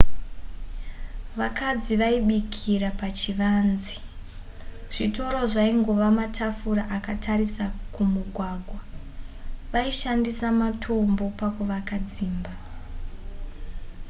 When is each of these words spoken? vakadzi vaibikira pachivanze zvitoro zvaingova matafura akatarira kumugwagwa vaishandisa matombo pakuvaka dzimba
vakadzi 1.39 1.93
vaibikira 2.01 2.89
pachivanze 3.01 3.95
zvitoro 4.95 5.41
zvaingova 5.53 6.07
matafura 6.19 6.83
akatarira 6.97 7.65
kumugwagwa 7.93 8.79
vaishandisa 9.71 10.47
matombo 10.61 11.25
pakuvaka 11.39 11.95
dzimba 12.09 12.53